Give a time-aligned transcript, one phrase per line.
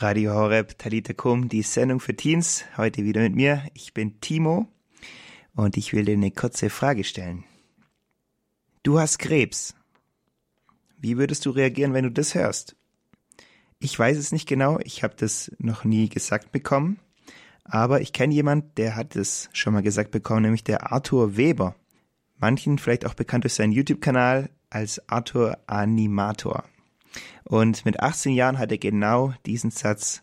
[0.00, 2.64] Radio Horeb Talita Kum, die Sendung für Teens.
[2.76, 3.64] Heute wieder mit mir.
[3.74, 4.68] Ich bin Timo
[5.56, 7.42] und ich will dir eine kurze Frage stellen.
[8.84, 9.74] Du hast Krebs.
[10.98, 12.76] Wie würdest du reagieren, wenn du das hörst?
[13.80, 17.00] Ich weiß es nicht genau, ich habe das noch nie gesagt bekommen,
[17.64, 21.74] aber ich kenne jemand, der hat es schon mal gesagt bekommen, nämlich der Arthur Weber.
[22.36, 26.62] Manchen vielleicht auch bekannt durch seinen YouTube-Kanal als Arthur Animator.
[27.44, 30.22] Und mit 18 Jahren hat er genau diesen Satz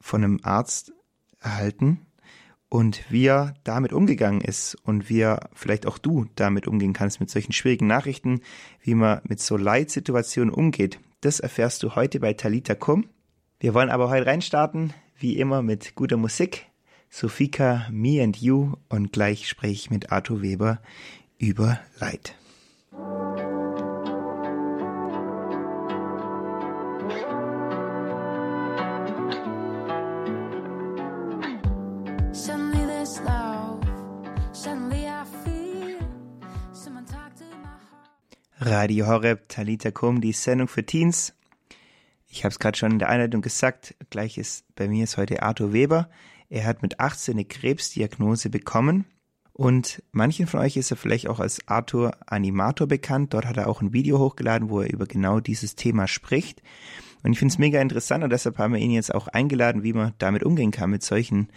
[0.00, 0.92] von einem Arzt
[1.40, 2.06] erhalten
[2.70, 7.20] und wie er damit umgegangen ist und wie er vielleicht auch du damit umgehen kannst
[7.20, 8.40] mit solchen schwierigen Nachrichten,
[8.80, 13.06] wie man mit so Leitsituationen umgeht, das erfährst du heute bei Talita Kum.
[13.58, 16.66] Wir wollen aber heute reinstarten, wie immer mit guter Musik.
[17.10, 20.80] Sofika, Me and You und gleich spreche ich mit Arthur Weber
[21.38, 22.36] über Leid.
[38.62, 41.32] Radio Horeb, Talita Kum, die Sendung für Teens.
[42.28, 45.42] Ich habe es gerade schon in der Einleitung gesagt, gleich ist bei mir ist heute
[45.42, 46.10] Arthur Weber.
[46.50, 49.06] Er hat mit 18 eine Krebsdiagnose bekommen
[49.54, 53.32] und manchen von euch ist er vielleicht auch als Arthur Animator bekannt.
[53.32, 56.60] Dort hat er auch ein Video hochgeladen, wo er über genau dieses Thema spricht.
[57.22, 59.94] Und ich finde es mega interessant und deshalb haben wir ihn jetzt auch eingeladen, wie
[59.94, 61.48] man damit umgehen kann mit solchen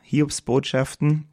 [0.00, 1.28] Hiobsbotschaften,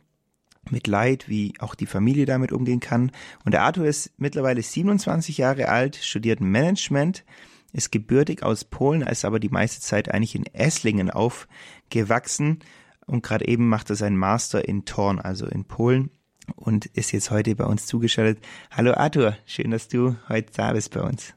[0.69, 3.11] mit Leid, wie auch die Familie damit umgehen kann.
[3.45, 7.25] Und der Arthur ist mittlerweile 27 Jahre alt, studiert Management,
[7.73, 12.59] ist gebürtig aus Polen, ist aber die meiste Zeit eigentlich in Esslingen aufgewachsen
[13.05, 16.11] und gerade eben macht er seinen Master in Torn, also in Polen
[16.55, 18.43] und ist jetzt heute bei uns zugeschaltet.
[18.71, 21.35] Hallo Arthur, schön, dass du heute da bist bei uns.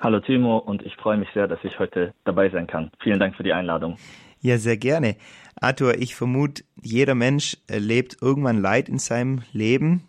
[0.00, 2.90] Hallo Timo und ich freue mich sehr, dass ich heute dabei sein kann.
[3.00, 3.96] Vielen Dank für die Einladung.
[4.42, 5.16] Ja, sehr gerne.
[5.60, 10.08] Arthur, ich vermute, jeder Mensch erlebt irgendwann Leid in seinem Leben.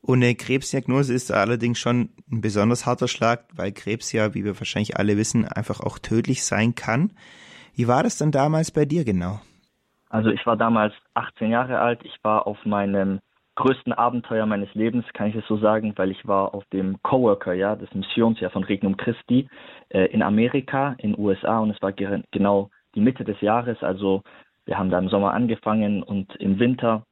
[0.00, 4.58] Und eine Krebsdiagnose ist allerdings schon ein besonders harter Schlag, weil Krebs ja, wie wir
[4.58, 7.12] wahrscheinlich alle wissen, einfach auch tödlich sein kann.
[7.74, 9.40] Wie war das dann damals bei dir genau?
[10.08, 12.00] Also ich war damals 18 Jahre alt.
[12.04, 13.20] Ich war auf meinem
[13.56, 17.76] größten Abenteuer meines Lebens, kann ich es so sagen, weil ich war auf dem Coworker-Jahr,
[17.76, 19.48] das Missionsjahr von Regnum Christi
[19.90, 23.82] äh, in Amerika, in USA und es war genau die Mitte des Jahres.
[23.82, 24.22] Also
[24.64, 27.04] wir haben da im Sommer angefangen und im Winter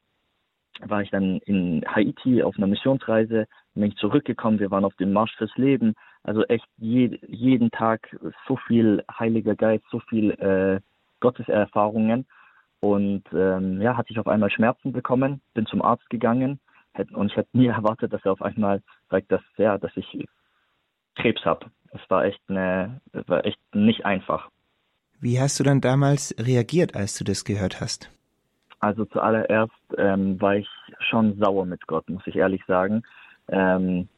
[0.81, 5.13] war ich dann in Haiti auf einer Missionsreise, bin ich zurückgekommen, wir waren auf dem
[5.13, 8.17] Marsch fürs Leben, also echt je, jeden Tag
[8.49, 10.81] so viel Heiliger Geist, so viel äh,
[11.21, 12.27] Gotteserfahrungen
[12.81, 16.59] und ähm, ja, hatte ich auf einmal Schmerzen bekommen, bin zum Arzt gegangen
[17.13, 20.27] und ich hätte nie erwartet, dass er auf einmal sagt, dass ja, dass ich
[21.17, 21.67] Krebs habe.
[21.93, 24.49] Es war echt eine, war echt nicht einfach.
[25.23, 28.11] Wie hast du dann damals reagiert, als du das gehört hast?
[28.81, 30.69] Also zuallererst ähm, war ich
[30.99, 33.05] schon sauer mit Gott, muss ich ehrlich sagen.
[33.49, 34.09] Ähm,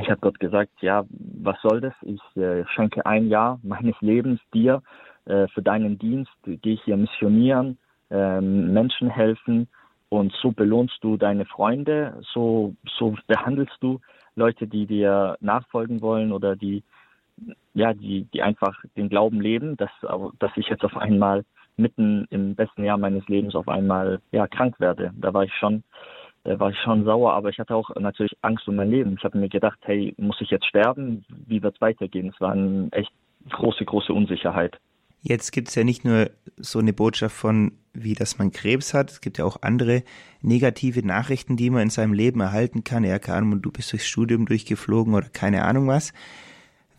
[0.00, 1.92] ich habe Gott gesagt, ja, was soll das?
[2.02, 4.82] Ich äh, schenke ein Jahr meines Lebens dir
[5.26, 7.78] äh, für deinen Dienst, gehe hier missionieren,
[8.10, 9.68] äh, Menschen helfen
[10.08, 14.00] und so belohnst du deine Freunde, so, so behandelst du
[14.34, 16.82] Leute, die dir nachfolgen wollen oder die
[17.74, 19.90] ja, die, die einfach den Glauben leben, dass,
[20.38, 21.44] dass ich jetzt auf einmal
[21.76, 25.12] mitten im besten Jahr meines Lebens auf einmal ja krank werde.
[25.16, 25.82] Da war ich schon,
[26.44, 29.14] da war ich schon sauer, aber ich hatte auch natürlich Angst um mein Leben.
[29.18, 31.24] Ich habe mir gedacht, hey, muss ich jetzt sterben?
[31.46, 32.32] Wie wird es weitergehen?
[32.34, 33.12] Es war eine echt
[33.50, 34.78] große, große Unsicherheit.
[35.22, 39.10] Jetzt gibt es ja nicht nur so eine Botschaft von, wie dass man Krebs hat,
[39.10, 40.02] es gibt ja auch andere
[40.40, 43.04] negative Nachrichten, die man in seinem Leben erhalten kann.
[43.04, 46.14] Ja, keine Ahnung, du bist durchs Studium durchgeflogen oder keine Ahnung was.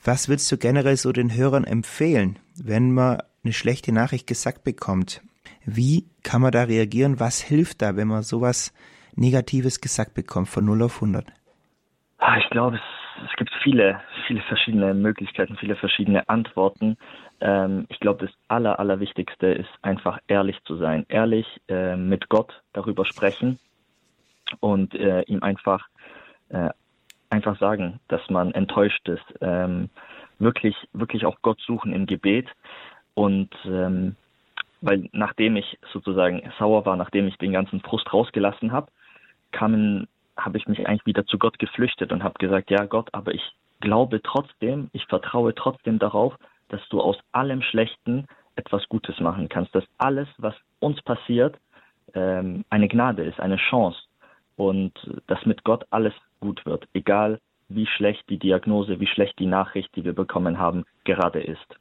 [0.03, 5.21] Was würdest du generell so den Hörern empfehlen, wenn man eine schlechte Nachricht gesagt bekommt?
[5.63, 7.19] Wie kann man da reagieren?
[7.19, 8.73] Was hilft da, wenn man sowas
[9.15, 11.25] Negatives gesagt bekommt von 0 auf 100?
[12.17, 16.97] Ah, ich glaube, es, es gibt viele, viele verschiedene Möglichkeiten, viele verschiedene Antworten.
[17.39, 21.05] Ähm, ich glaube, das Aller, Allerwichtigste ist einfach ehrlich zu sein.
[21.09, 23.59] Ehrlich äh, mit Gott darüber sprechen
[24.61, 25.87] und äh, ihm einfach
[26.49, 26.69] äh,
[27.31, 29.89] einfach sagen, dass man enttäuscht ist, ähm,
[30.39, 32.47] wirklich, wirklich auch Gott suchen im Gebet.
[33.13, 34.15] Und ähm,
[34.81, 38.91] weil nachdem ich sozusagen sauer war, nachdem ich den ganzen Frust rausgelassen habe,
[39.51, 40.07] kamen,
[40.37, 43.43] habe ich mich eigentlich wieder zu Gott geflüchtet und habe gesagt, ja Gott, aber ich
[43.79, 46.35] glaube trotzdem, ich vertraue trotzdem darauf,
[46.69, 48.25] dass du aus allem Schlechten
[48.55, 51.57] etwas Gutes machen kannst, dass alles, was uns passiert,
[52.13, 53.99] ähm, eine Gnade ist, eine Chance.
[54.55, 54.93] Und
[55.27, 57.39] dass mit Gott alles gut wird, egal
[57.69, 61.79] wie schlecht die Diagnose, wie schlecht die Nachricht, die wir bekommen haben, gerade ist.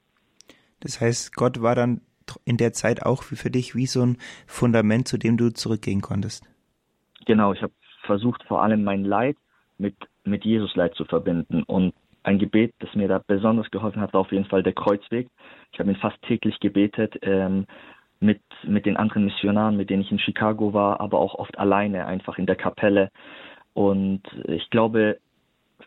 [0.79, 2.01] Das heißt, Gott war dann
[2.45, 6.45] in der Zeit auch für dich wie so ein Fundament, zu dem du zurückgehen konntest.
[7.27, 7.73] Genau, ich habe
[8.03, 9.37] versucht, vor allem mein Leid
[9.79, 11.65] mit, mit Jesus Leid zu verbinden.
[11.65, 11.93] Und
[12.23, 15.29] ein Gebet, das mir da besonders geholfen hat, war auf jeden Fall der Kreuzweg.
[15.73, 17.67] Ich habe ihn fast täglich gebetet ähm,
[18.21, 22.07] mit, mit den anderen Missionaren, mit denen ich in Chicago war, aber auch oft alleine,
[22.07, 23.11] einfach in der Kapelle.
[23.75, 25.19] Und ich glaube,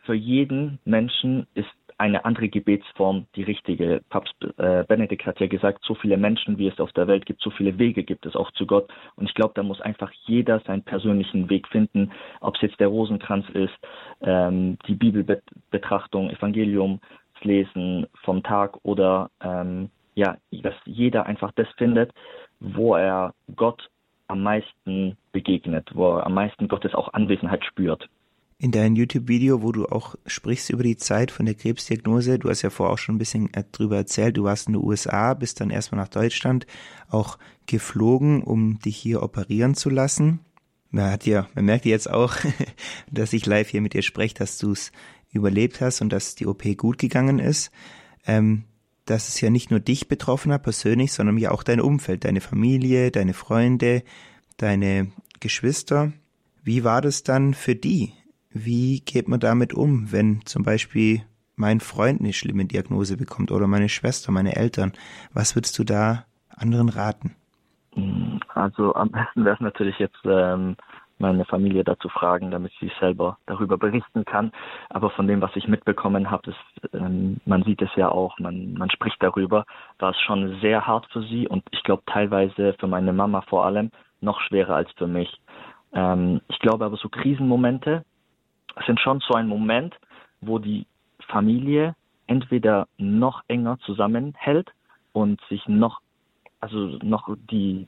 [0.05, 4.01] für jeden Menschen ist eine andere Gebetsform die richtige.
[4.09, 7.41] Papst äh, Benedikt hat ja gesagt, so viele Menschen, wie es auf der Welt gibt,
[7.41, 8.91] so viele Wege gibt es auch zu Gott.
[9.15, 12.87] Und ich glaube, da muss einfach jeder seinen persönlichen Weg finden, ob es jetzt der
[12.87, 13.73] Rosenkranz ist,
[14.21, 16.99] ähm, die Bibelbetrachtung, Evangelium,
[17.43, 22.11] Lesen vom Tag oder ähm, ja, dass jeder einfach das findet,
[22.59, 23.89] wo er Gott
[24.27, 28.09] am meisten begegnet, wo er am meisten Gottes auch Anwesenheit spürt
[28.63, 32.39] in deinem YouTube-Video, wo du auch sprichst über die Zeit von der Krebsdiagnose.
[32.39, 34.37] Du hast ja vorher auch schon ein bisschen äh, drüber erzählt.
[34.37, 36.65] Du warst in den USA, bist dann erstmal nach Deutschland
[37.09, 40.39] auch geflogen, um dich hier operieren zu lassen.
[40.91, 42.35] Man hat ja, man merkt jetzt auch,
[43.11, 44.93] dass ich live hier mit dir spreche, dass du es
[45.33, 47.69] überlebt hast und dass die OP gut gegangen ist.
[48.25, 48.63] Ähm,
[49.05, 52.41] dass es ja nicht nur dich betroffen hat persönlich, sondern ja auch dein Umfeld, deine
[52.41, 54.03] Familie, deine Freunde,
[54.57, 56.13] deine Geschwister.
[56.63, 58.13] Wie war das dann für die?
[58.49, 61.23] Wie geht man damit um, wenn zum Beispiel
[61.55, 64.93] mein Freund eine schlimme Diagnose bekommt oder meine Schwester, meine Eltern?
[65.33, 67.35] Was würdest du da anderen raten?
[68.53, 70.77] Also am besten wäre es natürlich jetzt, ähm,
[71.19, 74.51] meine Familie dazu fragen, damit sie selber darüber berichten kann.
[74.89, 78.73] Aber von dem, was ich mitbekommen habe, ist, ähm, man sieht es ja auch, man,
[78.73, 79.65] man spricht darüber,
[79.99, 83.65] war es schon sehr hart für sie und ich glaube teilweise für meine Mama vor
[83.65, 85.39] allem noch schwerer als für mich.
[85.93, 88.03] Ähm, ich glaube aber so Krisenmomente,
[88.87, 89.95] sind schon so ein Moment,
[90.41, 90.85] wo die
[91.27, 91.95] Familie
[92.27, 94.71] entweder noch enger zusammenhält
[95.11, 96.01] und sich noch,
[96.59, 97.87] also noch die,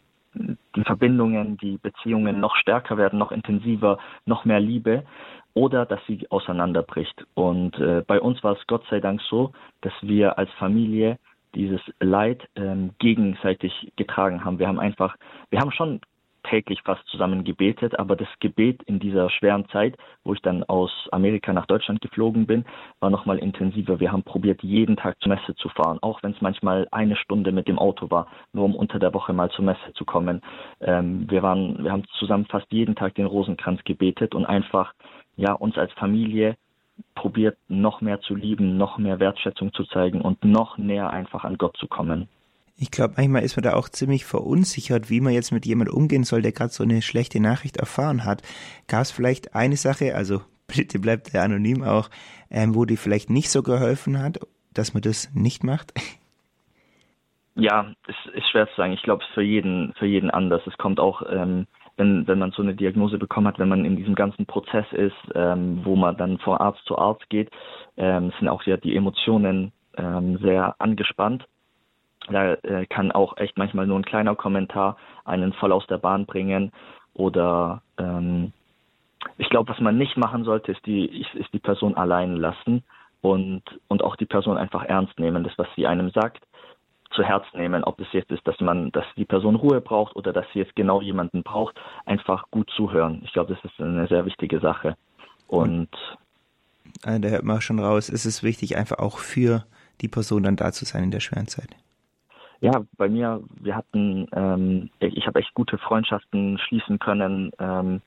[0.76, 5.04] die Verbindungen, die Beziehungen noch stärker werden, noch intensiver, noch mehr Liebe,
[5.54, 7.26] oder dass sie auseinanderbricht.
[7.34, 11.18] Und äh, bei uns war es Gott sei Dank so, dass wir als Familie
[11.56, 14.60] dieses Leid ähm, gegenseitig getragen haben.
[14.60, 15.16] Wir haben einfach,
[15.50, 16.02] wir haben schon
[16.50, 20.92] täglich fast zusammen gebetet, aber das Gebet in dieser schweren Zeit, wo ich dann aus
[21.12, 22.66] Amerika nach Deutschland geflogen bin,
[23.00, 24.00] war nochmal intensiver.
[24.00, 27.52] Wir haben probiert, jeden Tag zur Messe zu fahren, auch wenn es manchmal eine Stunde
[27.52, 30.42] mit dem Auto war, nur um unter der Woche mal zur Messe zu kommen.
[30.82, 34.94] Ähm, wir waren, wir haben zusammen fast jeden Tag den Rosenkranz gebetet und einfach,
[35.36, 36.56] ja, uns als Familie
[37.16, 41.58] probiert, noch mehr zu lieben, noch mehr Wertschätzung zu zeigen und noch näher einfach an
[41.58, 42.30] Gott zu kommen.
[42.78, 46.26] Ich glaube, manchmal ist man da auch ziemlich verunsichert, wie man jetzt mit jemandem umgehen
[46.26, 48.42] soll, der gerade so eine schlechte Nachricht erfahren hat.
[48.88, 52.10] Gab es vielleicht eine Sache, also bitte bleibt der anonym auch,
[52.52, 54.40] ähm, wo die vielleicht nicht so geholfen hat,
[54.74, 55.94] dass man das nicht macht?
[57.58, 58.92] Ja, es ist schwer zu sagen.
[58.92, 60.62] Ich glaube, es ist für jeden, für jeden anders.
[60.68, 63.96] Es kommt auch, ähm, wenn, wenn man so eine Diagnose bekommen hat, wenn man in
[63.96, 67.50] diesem ganzen Prozess ist, ähm, wo man dann von Arzt zu Arzt geht,
[67.96, 71.46] ähm, sind auch ja die Emotionen ähm, sehr angespannt
[72.34, 76.26] da äh, kann auch echt manchmal nur ein kleiner Kommentar einen voll aus der Bahn
[76.26, 76.72] bringen.
[77.14, 78.52] Oder ähm,
[79.38, 82.84] ich glaube, was man nicht machen sollte, ist die, ist die Person allein lassen
[83.22, 86.44] und, und auch die Person einfach ernst nehmen, das, was sie einem sagt,
[87.12, 90.34] zu Herz nehmen, ob es jetzt ist, dass man, dass die Person Ruhe braucht oder
[90.34, 93.22] dass sie jetzt genau jemanden braucht, einfach gut zuhören.
[93.24, 94.98] Ich glaube, das ist eine sehr wichtige Sache.
[95.48, 95.90] Und
[97.04, 99.66] da hört man schon raus, es ist wichtig, einfach auch für
[100.02, 101.70] die Person dann da zu sein in der schweren Zeit.
[102.62, 107.52] Ja, bei mir, wir hatten, ähm, ich habe echt gute Freundschaften schließen können.
[107.60, 108.02] Ähm,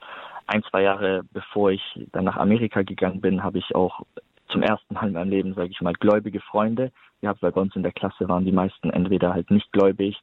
[0.46, 4.00] ein, zwei Jahre bevor ich dann nach Amerika gegangen bin, habe ich auch
[4.48, 6.90] zum ersten Mal in meinem Leben, sage ich mal, gläubige Freunde
[7.20, 10.16] gehabt, bei uns in der Klasse waren die meisten entweder halt nicht gläubig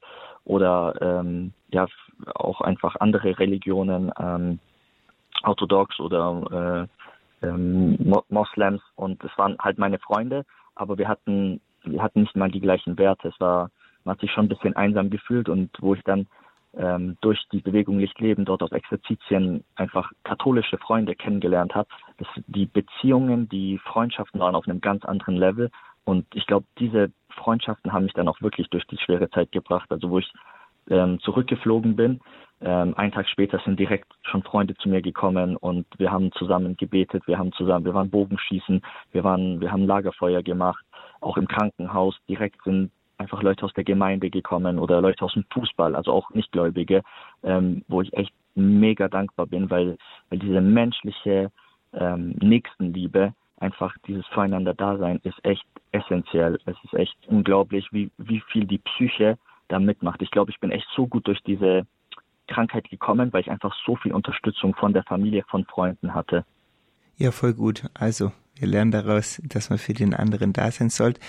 [0.45, 1.87] oder ähm, ja
[2.35, 4.59] auch einfach andere Religionen, ähm,
[5.43, 6.87] orthodox oder
[7.41, 7.97] äh, ähm,
[8.29, 12.61] Moslems und es waren halt meine Freunde, aber wir hatten wir hatten nicht mal die
[12.61, 13.27] gleichen Werte.
[13.27, 13.69] Es war
[14.05, 16.27] man hat sich schon ein bisschen einsam gefühlt und wo ich dann
[16.77, 22.65] ähm, durch die Bewegung Lichtleben dort auf Exerzitien einfach katholische Freunde kennengelernt habe, dass die
[22.65, 25.71] Beziehungen, die Freundschaften waren auf einem ganz anderen Level
[26.05, 29.91] und ich glaube, diese Freundschaften haben mich dann auch wirklich durch die schwere Zeit gebracht.
[29.91, 30.31] Also wo ich
[30.89, 32.21] ähm, zurückgeflogen bin,
[32.61, 36.77] ähm, einen Tag später sind direkt schon Freunde zu mir gekommen und wir haben zusammen
[36.77, 38.81] gebetet, wir haben zusammen, wir waren Bogenschießen,
[39.11, 40.85] wir waren, wir haben Lagerfeuer gemacht,
[41.21, 45.45] auch im Krankenhaus direkt sind einfach Leute aus der Gemeinde gekommen oder Leute aus dem
[45.51, 47.01] Fußball, also auch Nichtgläubige,
[47.43, 49.97] ähm, wo ich echt mega dankbar bin, weil,
[50.29, 51.51] weil diese menschliche
[51.93, 56.59] ähm, Nächstenliebe einfach dieses Füreinander-Dasein ist echt essentiell.
[56.65, 60.21] Es ist echt unglaublich, wie, wie viel die Psyche da mitmacht.
[60.21, 61.85] Ich glaube, ich bin echt so gut durch diese
[62.47, 66.45] Krankheit gekommen, weil ich einfach so viel Unterstützung von der Familie, von Freunden hatte.
[67.17, 67.83] Ja, voll gut.
[67.93, 71.21] Also, wir lernen daraus, dass man für den anderen da sein sollte.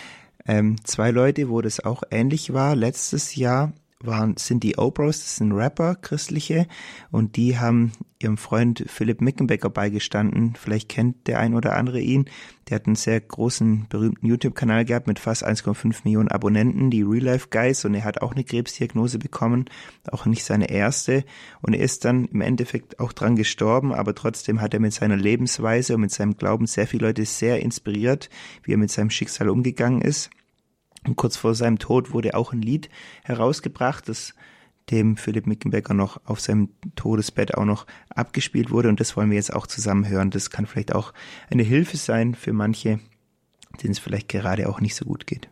[0.48, 5.36] Ähm, zwei Leute, wo das auch ähnlich war, letztes Jahr waren, sind die Obros, das
[5.36, 6.66] sind Rapper, christliche,
[7.10, 10.54] und die haben ihrem Freund Philipp Mickenbecker beigestanden.
[10.56, 12.26] Vielleicht kennt der ein oder andere ihn.
[12.68, 17.24] Der hat einen sehr großen, berühmten YouTube-Kanal gehabt mit fast 1,5 Millionen Abonnenten, die Real
[17.24, 19.66] Life Guys, und er hat auch eine Krebsdiagnose bekommen,
[20.10, 21.24] auch nicht seine erste.
[21.62, 25.16] Und er ist dann im Endeffekt auch dran gestorben, aber trotzdem hat er mit seiner
[25.16, 28.30] Lebensweise und mit seinem Glauben sehr viele Leute sehr inspiriert,
[28.62, 30.30] wie er mit seinem Schicksal umgegangen ist.
[31.06, 32.90] Und kurz vor seinem Tod wurde auch ein Lied
[33.24, 34.34] herausgebracht, das
[34.90, 38.88] dem Philipp Mickenbecker noch auf seinem Todesbett auch noch abgespielt wurde.
[38.88, 40.30] Und das wollen wir jetzt auch zusammen hören.
[40.30, 41.12] Das kann vielleicht auch
[41.50, 43.00] eine Hilfe sein für manche,
[43.82, 45.48] denen es vielleicht gerade auch nicht so gut geht.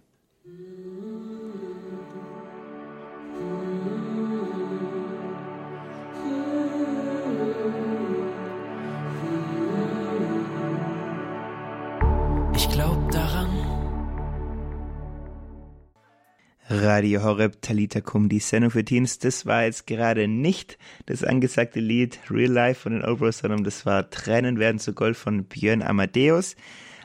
[16.94, 19.18] Radio Horeb Talita Kum, die Sendung für Teens.
[19.18, 23.84] Das war jetzt gerade nicht das angesagte Lied Real Life von den Obros, sondern das
[23.84, 26.54] war Tränen werden zu Gold von Björn Amadeus.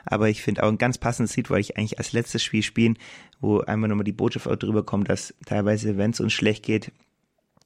[0.04, 2.98] Aber ich finde auch ein ganz passendes Lied, weil ich eigentlich als letztes Spiel spielen,
[3.40, 6.92] wo einmal nochmal die Botschaft auch drüber kommt, dass teilweise, wenn es uns schlecht geht,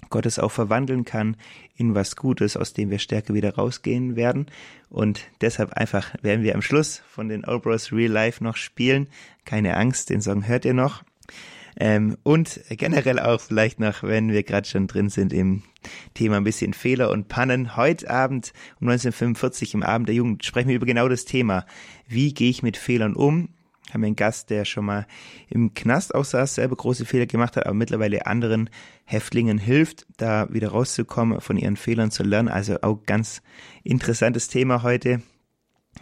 [0.08, 1.36] Gott es auch verwandeln kann
[1.76, 4.46] in was Gutes, aus dem wir stärker wieder rausgehen werden.
[4.88, 9.08] Und deshalb einfach werden wir am Schluss von den Old Bros Real Life noch spielen.
[9.44, 11.04] Keine Angst, den Song hört ihr noch.
[11.76, 15.62] Ähm, und generell auch vielleicht noch, wenn wir gerade schon drin sind im
[16.14, 17.76] Thema ein bisschen Fehler und Pannen.
[17.76, 21.66] Heute Abend um 1945 im Abend der Jugend sprechen wir über genau das Thema.
[22.06, 23.48] Wie gehe ich mit Fehlern um?
[23.92, 25.06] Haben wir einen Gast, der schon mal
[25.48, 28.70] im Knast aussaß, selber große Fehler gemacht hat, aber mittlerweile anderen
[29.04, 32.48] Häftlingen hilft, da wieder rauszukommen, von ihren Fehlern zu lernen.
[32.48, 33.42] Also auch ganz
[33.82, 35.22] interessantes Thema heute.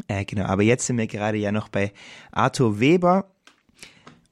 [0.08, 1.92] Äh, genau, aber jetzt sind wir gerade ja noch bei
[2.30, 3.30] Arthur Weber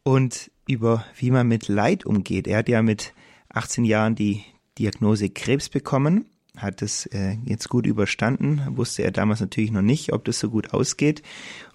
[0.04, 2.46] und über wie man mit Leid umgeht.
[2.46, 3.12] Er hat ja mit
[3.52, 4.44] 18 Jahren die
[4.78, 10.12] Diagnose Krebs bekommen, hat es äh, jetzt gut überstanden, wusste er damals natürlich noch nicht,
[10.12, 11.22] ob das so gut ausgeht.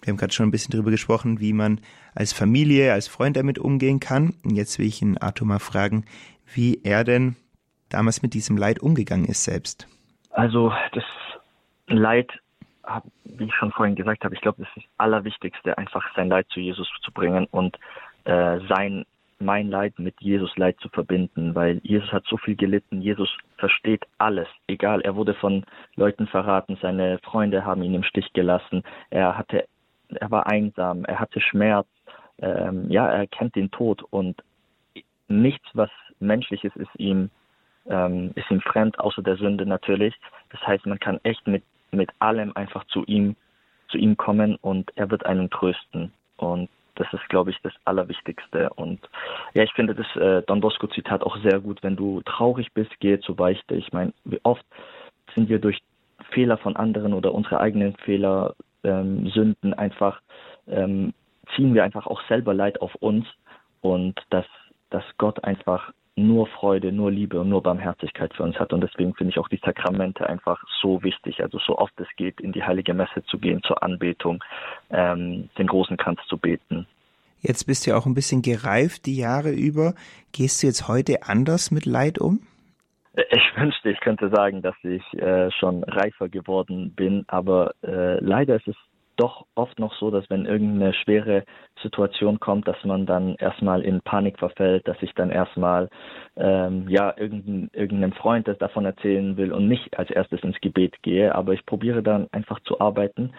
[0.01, 1.81] Wir haben gerade schon ein bisschen darüber gesprochen, wie man
[2.13, 4.33] als Familie, als Freund damit umgehen kann.
[4.43, 6.05] Und jetzt will ich ihn Arthur mal fragen,
[6.53, 7.35] wie er denn
[7.89, 9.87] damals mit diesem Leid umgegangen ist selbst.
[10.31, 11.03] Also das
[11.87, 12.31] Leid,
[13.23, 16.47] wie ich schon vorhin gesagt habe, ich glaube, das ist das Allerwichtigste, einfach sein Leid
[16.49, 17.77] zu Jesus zu bringen und
[18.25, 19.05] äh, sein
[19.39, 24.05] mein Leid mit Jesus Leid zu verbinden, weil Jesus hat so viel gelitten, Jesus versteht
[24.17, 25.65] alles, egal, er wurde von
[25.95, 29.65] Leuten verraten, seine Freunde haben ihn im Stich gelassen, er hatte,
[30.09, 31.87] er war einsam, er hatte Schmerz,
[32.39, 34.41] ähm, ja, er kennt den Tod und
[35.27, 35.89] nichts, was
[36.19, 37.29] menschliches ist ihm,
[37.87, 40.15] ähm, ist ihm fremd, außer der Sünde natürlich.
[40.49, 43.35] Das heißt, man kann echt mit, mit allem einfach zu ihm,
[43.89, 46.11] zu ihm kommen und er wird einen trösten.
[46.37, 48.69] Und das ist, glaube ich, das Allerwichtigste.
[48.75, 48.99] Und
[49.53, 51.83] ja, ich finde das äh, Don Bosco-Zitat auch sehr gut.
[51.83, 53.75] Wenn du traurig bist, gehe zur Beichte.
[53.75, 54.65] Ich meine, wie oft
[55.33, 55.81] sind wir durch
[56.31, 60.21] Fehler von anderen oder unsere eigenen Fehler, ähm, Sünden einfach,
[60.67, 61.13] ähm,
[61.55, 63.25] ziehen wir einfach auch selber Leid auf uns
[63.81, 64.45] und dass,
[64.89, 68.71] dass Gott einfach nur Freude, nur Liebe und nur Barmherzigkeit für uns hat.
[68.71, 71.41] Und deswegen finde ich auch die Sakramente einfach so wichtig.
[71.41, 74.43] Also so oft es geht, in die heilige Messe zu gehen, zur Anbetung,
[74.89, 76.87] ähm, den großen Kranz zu beten.
[77.41, 79.93] Jetzt bist du ja auch ein bisschen gereift die Jahre über.
[80.31, 82.39] Gehst du jetzt heute anders mit Leid um?
[83.13, 88.55] Ich wünschte, ich könnte sagen, dass ich äh, schon reifer geworden bin, aber äh, leider
[88.55, 88.75] ist es
[89.15, 91.43] doch oft noch so, dass wenn irgendeine schwere
[91.81, 95.89] Situation kommt, dass man dann erstmal in Panik verfällt, dass ich dann erstmal
[96.35, 101.01] ähm, ja irgendein, irgendeinem Freund das davon erzählen will und nicht als erstes ins Gebet
[101.03, 101.33] gehe.
[101.33, 103.33] Aber ich probiere dann einfach zu arbeiten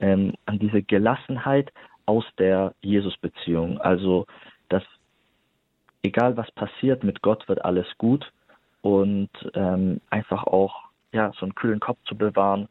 [0.00, 1.72] ähm, an diese Gelassenheit
[2.06, 3.80] aus der Jesus-Beziehung.
[3.80, 4.26] Also
[4.68, 4.82] dass
[6.02, 8.32] egal was passiert, mit Gott wird alles gut
[8.82, 12.68] und ähm, einfach auch ja so einen kühlen Kopf zu bewahren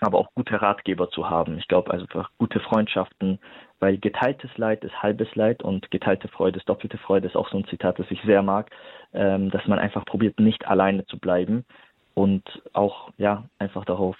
[0.00, 1.58] aber auch gute Ratgeber zu haben.
[1.58, 3.38] Ich glaube also einfach gute Freundschaften,
[3.80, 7.58] weil geteiltes Leid ist halbes Leid und geteilte Freude ist doppelte Freude, ist auch so
[7.58, 8.70] ein Zitat, das ich sehr mag,
[9.12, 11.64] ähm, dass man einfach probiert, nicht alleine zu bleiben
[12.14, 14.16] und auch ja einfach darauf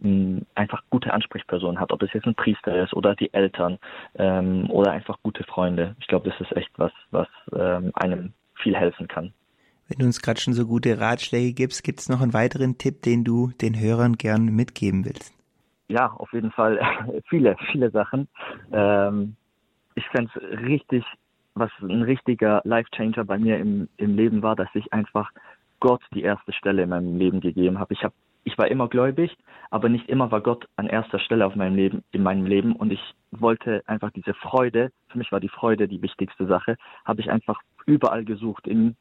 [0.00, 3.78] mh, einfach gute Ansprechpersonen hat, ob es jetzt ein Priester ist oder die Eltern
[4.16, 5.96] ähm, oder einfach gute Freunde.
[6.00, 9.32] Ich glaube, das ist echt was, was ähm, einem viel helfen kann.
[9.88, 13.02] Wenn du uns gerade schon so gute Ratschläge gibst, gibt es noch einen weiteren Tipp,
[13.02, 15.38] den du den Hörern gern mitgeben willst?
[15.88, 16.80] ja, auf jeden Fall
[17.28, 18.28] viele, viele Sachen.
[18.72, 19.36] Ähm,
[19.94, 21.04] ich fände es richtig,
[21.54, 25.30] was ein richtiger Life-Changer bei mir im, im Leben war, dass ich einfach
[25.80, 27.94] Gott die erste Stelle in meinem Leben gegeben habe.
[27.94, 28.14] Ich habe
[28.44, 29.36] ich war immer gläubig,
[29.70, 32.74] aber nicht immer war Gott an erster Stelle auf meinem Leben, in meinem Leben.
[32.74, 37.20] Und ich wollte einfach diese Freude, für mich war die Freude die wichtigste Sache, habe
[37.20, 38.96] ich einfach überall gesucht, in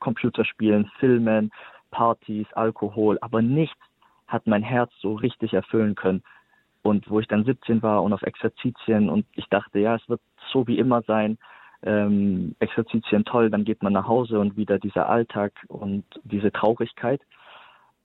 [0.00, 1.50] Computerspielen, Filmen,
[1.90, 3.78] Partys, Alkohol, aber nichts
[4.26, 6.22] hat mein Herz so richtig erfüllen können.
[6.82, 10.20] Und wo ich dann 17 war und auf Exerzitien und ich dachte, ja, es wird
[10.52, 11.38] so wie immer sein,
[11.82, 17.20] ähm, Exerzitien toll, dann geht man nach Hause und wieder dieser Alltag und diese Traurigkeit.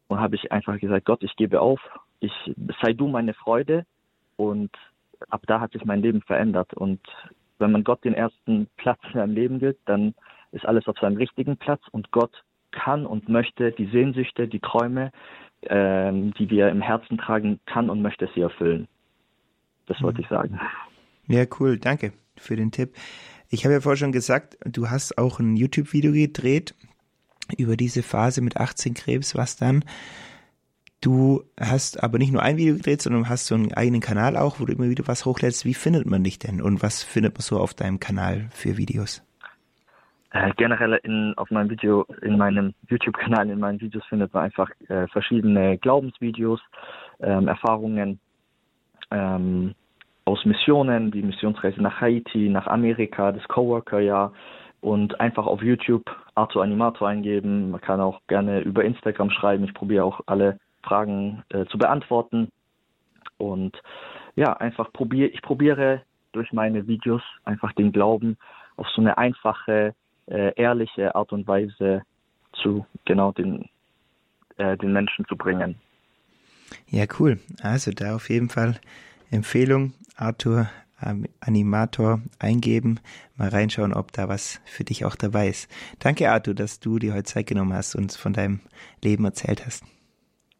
[0.07, 1.79] Und habe ich einfach gesagt, Gott, ich gebe auf,
[2.19, 2.33] ich
[2.81, 3.85] sei du meine Freude
[4.38, 4.71] und
[5.29, 6.73] ab da hat sich mein Leben verändert.
[6.73, 7.01] Und
[7.59, 10.13] wenn man Gott den ersten Platz in seinem Leben gibt, dann
[10.53, 15.12] ist alles auf seinem richtigen Platz und Gott kann und möchte die Sehnsüchte, die Träume,
[15.63, 18.88] ähm, die wir im Herzen tragen, kann und möchte sie erfüllen.
[19.88, 20.60] Das wollte ich sagen.
[21.27, 21.77] Ja, cool.
[21.77, 22.95] Danke für den Tipp.
[23.50, 26.74] Ich habe ja vorher schon gesagt, du hast auch ein YouTube-Video gedreht
[27.57, 29.83] über diese Phase mit 18 Krebs, was dann.
[31.01, 34.60] Du hast aber nicht nur ein Video gedreht, sondern hast so einen eigenen Kanal auch,
[34.60, 35.65] wo du immer wieder was hochlädst.
[35.65, 39.22] Wie findet man dich denn und was findet man so auf deinem Kanal für Videos?
[40.33, 44.69] Äh, generell in, auf meinem Video, in meinem YouTube-Kanal, in meinen Videos findet man einfach
[44.89, 46.59] äh, verschiedene Glaubensvideos,
[47.19, 48.19] ähm, Erfahrungen
[49.11, 49.75] ähm,
[50.25, 54.33] aus Missionen, die Missionsreise nach Haiti, nach Amerika, das Coworker-Jahr,
[54.81, 57.69] und einfach auf YouTube Arthur Animator eingeben.
[57.69, 59.63] Man kann auch gerne über Instagram schreiben.
[59.63, 62.49] Ich probiere auch alle Fragen äh, zu beantworten.
[63.37, 63.81] Und
[64.35, 68.35] ja, einfach probiere, ich probiere durch meine Videos einfach den Glauben
[68.75, 69.93] auf so eine einfache,
[70.27, 72.03] äh, ehrliche Art und Weise
[72.61, 73.69] zu genau den,
[74.57, 75.75] äh, den Menschen zu bringen.
[76.89, 77.39] Ja, cool.
[77.61, 78.79] Also da auf jeden Fall
[79.31, 80.69] Empfehlung, Arthur
[81.41, 82.99] Animator eingeben,
[83.35, 85.69] mal reinschauen, ob da was für dich auch dabei ist.
[85.99, 88.61] Danke, Arthur, dass du dir heute Zeit genommen hast und uns von deinem
[89.03, 89.83] Leben erzählt hast.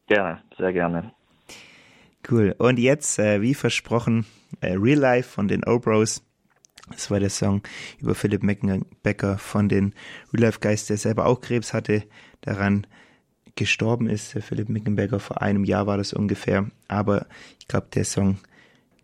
[0.08, 1.14] Gerne, sehr gerne.
[2.30, 2.56] Cool.
[2.58, 4.26] Und jetzt, äh, wie versprochen,
[4.62, 6.24] äh, Real Life von den O-Bros.
[6.90, 7.62] Das war der Song
[8.00, 8.42] über Philipp
[9.04, 9.94] Becker von den
[10.34, 12.04] Real Life Guys, der selber auch Krebs hatte,
[12.42, 12.86] daran
[13.56, 14.34] gestorben ist.
[14.42, 16.70] Philipp Mickenberger vor einem Jahr war das ungefähr.
[16.88, 17.28] Aber
[17.60, 18.38] ich glaube, der Song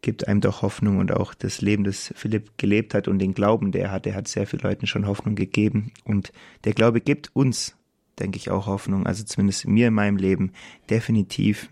[0.02, 3.72] gibt einem doch Hoffnung und auch das Leben, das Philipp gelebt hat und den Glauben,
[3.72, 6.32] der er hat, der hat sehr vielen Leuten schon Hoffnung gegeben und
[6.64, 7.76] der Glaube gibt uns,
[8.18, 10.54] denke ich, auch Hoffnung, also zumindest mir in meinem Leben
[10.90, 11.70] definitiv.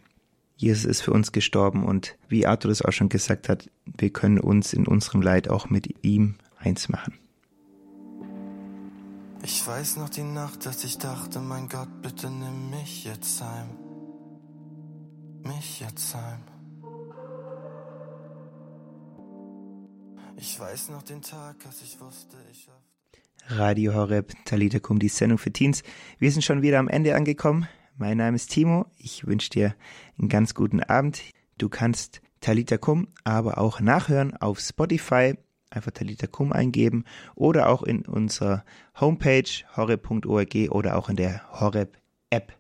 [0.58, 4.40] Jesus ist für uns gestorben und wie Arthur das auch schon gesagt hat, wir können
[4.40, 7.14] uns in unserem Leid auch mit ihm eins machen.
[9.44, 13.70] Ich weiß noch die Nacht, dass ich dachte, mein Gott, bitte nimm mich jetzt heim.
[15.44, 16.42] Mich jetzt heim.
[20.38, 22.68] Ich weiß noch den Tag, als ich wusste, ich.
[23.50, 25.84] Radio Horeb, Talita Kum, die Sendung für Teens.
[26.20, 27.68] Wir sind schon wieder am Ende angekommen.
[28.00, 28.86] Mein Name ist Timo.
[29.00, 29.76] Ich wünsche dir
[30.20, 31.20] einen ganz guten Abend.
[31.58, 35.34] Du kannst Talita Kum aber auch nachhören auf Spotify.
[35.72, 38.64] Einfach Talita Kum eingeben oder auch in unserer
[39.00, 41.98] Homepage horeb.org oder auch in der Horeb
[42.30, 42.56] App.